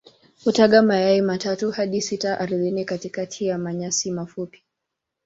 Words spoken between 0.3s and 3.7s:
Hutaga mayai matatu hadi sita ardhini katikati ya